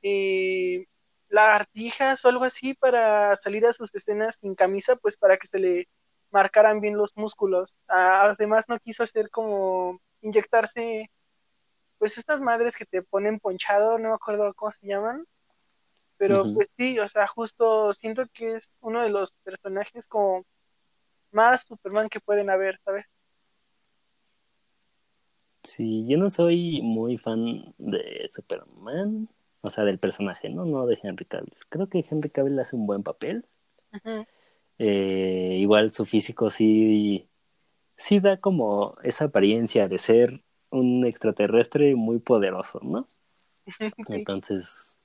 [0.03, 0.87] eh,
[1.29, 5.59] lagartijas o algo así para salir a sus escenas sin camisa, pues para que se
[5.59, 5.89] le
[6.31, 7.79] marcaran bien los músculos.
[7.87, 11.11] Además no quiso hacer como inyectarse,
[11.99, 15.27] pues estas madres que te ponen ponchado, no me acuerdo cómo se llaman,
[16.23, 20.45] pero pues sí, o sea, justo siento que es uno de los personajes como
[21.33, 23.07] más Superman que pueden haber, ¿sabes?
[25.65, 29.29] Sí, yo no soy muy fan de Superman,
[29.63, 30.65] o sea, del personaje, ¿no?
[30.65, 31.57] No de Henry Cavill.
[31.69, 33.45] Creo que Henry Cavill hace un buen papel.
[34.79, 37.29] Eh, igual su físico sí,
[37.97, 43.09] sí da como esa apariencia de ser un extraterrestre muy poderoso, ¿no?
[44.09, 45.01] Entonces,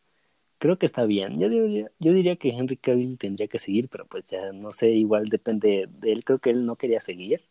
[0.59, 1.39] creo que está bien.
[1.39, 4.89] Yo diría, yo diría que Henry Cavill tendría que seguir, pero pues ya no sé,
[4.91, 6.23] igual depende de él.
[6.25, 7.43] Creo que él no quería seguir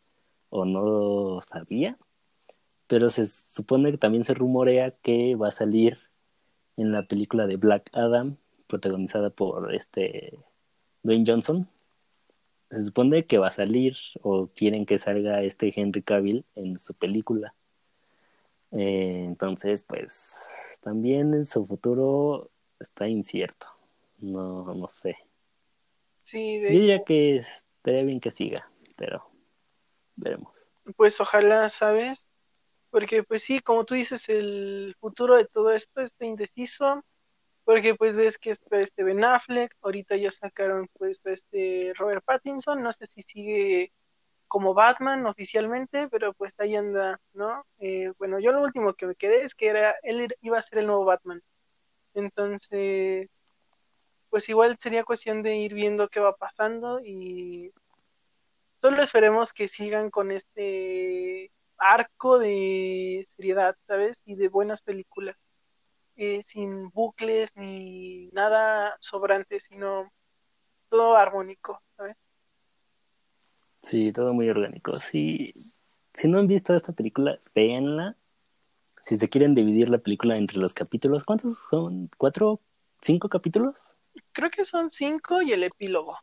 [0.50, 1.98] o no sabía
[2.86, 5.98] pero se supone que también se rumorea que va a salir
[6.76, 8.36] en la película de Black Adam,
[8.66, 10.38] protagonizada por este
[11.02, 11.68] Dwayne Johnson.
[12.70, 16.94] Se supone que va a salir o quieren que salga este Henry Cavill en su
[16.94, 17.54] película.
[18.72, 22.50] Eh, entonces, pues también en su futuro
[22.80, 23.66] está incierto.
[24.18, 25.16] No, no sé.
[26.22, 29.28] Sí, Yo diría que estaría bien que siga, pero
[30.16, 30.52] veremos.
[30.96, 32.28] Pues ojalá, ¿sabes?
[32.96, 37.04] porque pues sí, como tú dices, el futuro de todo esto está indeciso,
[37.64, 42.82] porque pues ves que está este Ben Affleck, ahorita ya sacaron pues este Robert Pattinson,
[42.82, 43.92] no sé si sigue
[44.48, 47.66] como Batman oficialmente, pero pues ahí anda, ¿no?
[47.80, 50.78] Eh, bueno, yo lo último que me quedé es que era él iba a ser
[50.78, 51.42] el nuevo Batman.
[52.16, 53.28] Entonces,
[54.30, 57.72] pues igual sería cuestión de ir viendo qué va pasando y
[58.80, 64.22] solo esperemos que sigan con este arco de seriedad, ¿sabes?
[64.24, 65.36] Y de buenas películas.
[66.16, 70.10] Eh, sin bucles ni nada sobrante, sino
[70.88, 72.16] todo armónico, ¿sabes?
[73.82, 74.98] Sí, todo muy orgánico.
[74.98, 75.52] Si
[76.24, 78.16] no han visto esta película, véanla.
[79.06, 82.10] Si se quieren dividir la película entre los capítulos, ¿cuántos son?
[82.18, 82.60] ¿Cuatro?
[83.02, 83.76] ¿Cinco capítulos?
[84.32, 86.18] Creo que son cinco y el epílogo.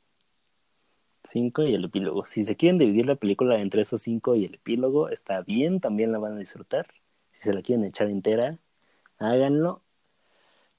[1.24, 2.26] Cinco y el epílogo.
[2.26, 6.12] Si se quieren dividir la película entre esos cinco y el epílogo, está bien, también
[6.12, 6.88] la van a disfrutar.
[7.32, 8.60] Si se la quieren echar entera,
[9.18, 9.82] háganlo.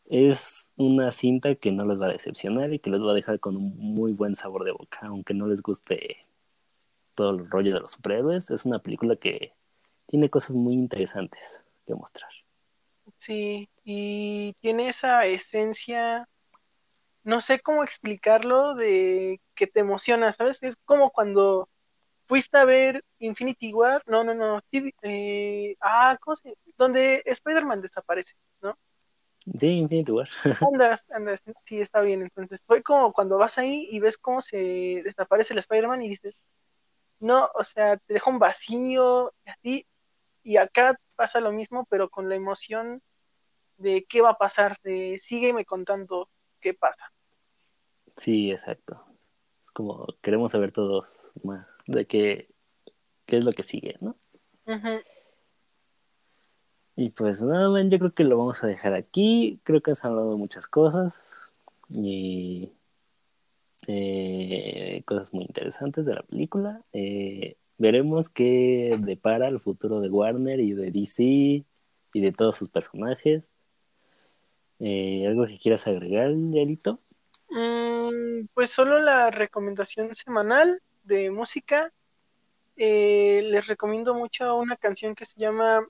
[0.05, 3.41] Es una cinta que no les va a decepcionar y que les va a dejar
[3.41, 6.19] con un muy buen sabor de boca, aunque no les guste
[7.15, 8.51] todo el rollo de los superhéroes.
[8.51, 9.55] Es una película que
[10.07, 12.31] tiene cosas muy interesantes que mostrar.
[13.19, 16.27] Sí, y tiene esa esencia
[17.25, 20.63] no sé cómo explicarlo de que te emociona, ¿sabes?
[20.63, 21.69] Es como cuando
[22.27, 24.61] fuiste a ver Infinity War, no, no, no,
[25.03, 28.77] eh, ah, ¿cómo se Donde Spider-Man desaparece, ¿no?
[29.59, 30.29] Sí, Infinity War.
[30.73, 35.03] andas, andas, sí, está bien, entonces fue como cuando vas ahí y ves cómo se
[35.05, 36.35] desaparece el Spider-Man y dices,
[37.21, 39.87] no, o sea, te deja un vacío y así,
[40.45, 43.03] y acá pasa lo mismo, pero con la emoción
[43.79, 46.29] de qué va a pasar, de sígueme contando
[46.61, 47.13] qué pasa.
[48.17, 49.03] Sí, exacto.
[49.65, 52.49] Es como queremos saber todos más de qué,
[53.27, 54.17] qué es lo que sigue, ¿no?
[56.97, 59.61] Y pues nada, yo creo que lo vamos a dejar aquí.
[59.65, 61.13] Creo que has hablado de muchas cosas
[61.89, 62.73] y
[63.87, 66.83] eh, cosas muy interesantes de la película.
[66.93, 72.71] Eh, veremos qué depara el futuro de Warner y de DC y de todos sus
[72.71, 73.45] personajes.
[74.81, 77.01] Eh, ¿Algo que quieras agregar, Yarito?
[77.51, 81.93] Mm, pues solo la recomendación semanal de música.
[82.77, 85.87] Eh, les recomiendo mucho una canción que se llama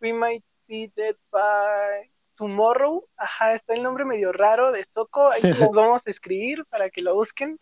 [0.00, 3.06] We Might Be Dead by Tomorrow.
[3.16, 5.30] Ajá, está el nombre medio raro de Soco.
[5.30, 7.58] Ahí los vamos a escribir para que lo busquen,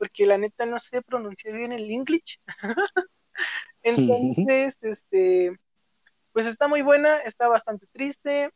[0.00, 2.40] porque la neta no sé pronunciar bien el English.
[3.82, 5.54] Entonces, este,
[6.32, 8.50] pues está muy buena, está bastante triste.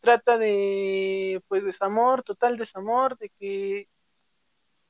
[0.00, 3.88] trata de pues desamor, total desamor, de que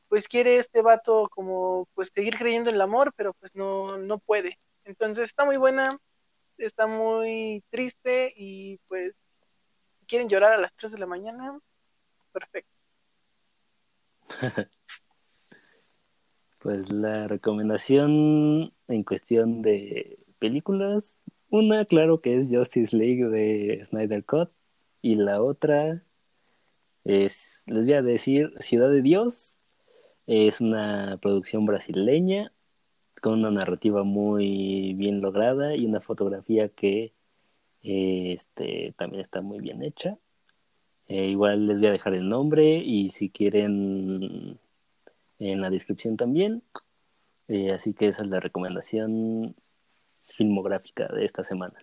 [0.09, 4.21] pues quiere este vato como pues seguir creyendo en el amor, pero pues no, no
[4.21, 4.61] puede.
[4.85, 5.99] Entonces está muy buena,
[6.59, 9.17] está muy triste y pues
[10.07, 11.59] quieren llorar a las 3 de la mañana,
[12.33, 12.71] perfecto.
[16.63, 21.19] pues la recomendación en cuestión de películas,
[21.51, 24.51] una claro que es Justice League de Snyder Cut
[25.03, 26.05] y la otra
[27.05, 29.57] es, les voy a decir, Ciudad de Dios,
[30.27, 32.53] es una producción brasileña
[33.21, 37.13] con una narrativa muy bien lograda y una fotografía que
[37.83, 40.17] este, también está muy bien hecha.
[41.09, 44.59] Eh, igual les voy a dejar el nombre y si quieren
[45.51, 46.63] en la descripción también.
[47.49, 49.57] Eh, así que esa es la recomendación
[50.37, 51.75] filmográfica de esta semana.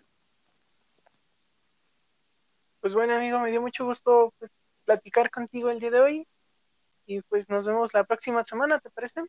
[2.79, 4.51] Pues bueno, amigo, me dio mucho gusto pues,
[4.85, 6.27] platicar contigo el día de hoy.
[7.05, 9.21] Y pues nos vemos la próxima semana, ¿te parece?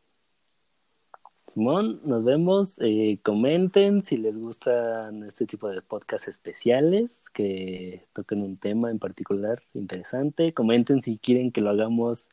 [1.52, 2.76] Simón, nos vemos.
[2.78, 9.00] Eh, comenten si les gustan este tipo de podcasts especiales que toquen un tema en
[9.00, 10.54] particular interesante.
[10.54, 12.28] Comenten si quieren que lo hagamos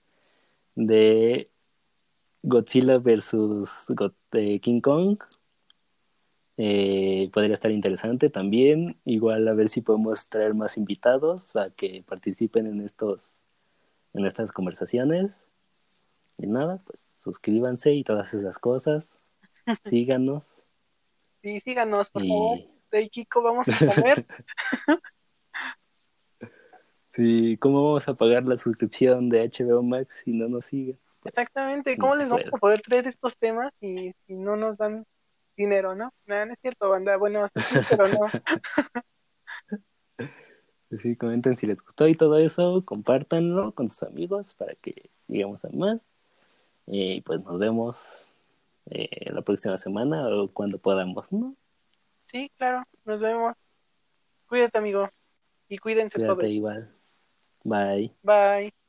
[0.75, 1.49] de
[2.43, 3.87] Godzilla versus
[4.33, 5.17] eh, King Kong.
[6.57, 8.99] Eh, podría estar interesante también.
[9.05, 13.37] Igual a ver si podemos traer más invitados a que participen en estos
[14.13, 15.31] en estas conversaciones.
[16.37, 19.17] Y nada, pues suscríbanse y todas esas cosas.
[19.89, 20.43] Síganos.
[21.41, 22.59] Sí, síganos, por favor.
[22.91, 24.25] De Kiko vamos a comer.
[27.13, 30.97] sí, ¿cómo vamos a pagar la suscripción de HBO Max si no nos siguen?
[31.27, 35.05] Exactamente, ¿cómo les vamos a poder traer estos temas si, si no nos dan
[35.55, 36.11] dinero, no?
[36.25, 37.17] No, no es cierto, banda.
[37.17, 38.19] Bueno, sí, pero no.
[41.01, 45.63] Sí, comenten si les gustó y todo eso, compártanlo con sus amigos para que lleguemos
[45.65, 45.99] a más.
[46.85, 48.25] Y pues nos vemos
[48.89, 51.55] eh, la próxima semana o cuando podamos, ¿no?
[52.23, 53.55] Sí, claro, nos vemos.
[54.47, 55.09] Cuídate, amigo.
[55.67, 56.89] Y cuídense Cuídate igual.
[57.65, 58.13] Bye.
[58.23, 58.86] Bye.